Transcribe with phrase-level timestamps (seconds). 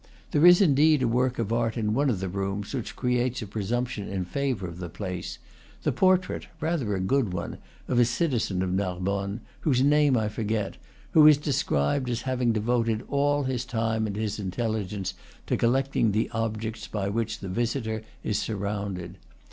[0.31, 3.45] There is indeed a work of art in one of the rooms which creates a
[3.45, 5.37] presumption in favor of the place,
[5.83, 10.77] the portrait (rather a good one) of a citizen of Narbonne, whose name I forget,
[11.11, 15.13] who is described as having devoted all his time and his intelligence
[15.45, 17.47] to collecting the objects by which the.
[17.47, 19.19] visitor is sur rounded.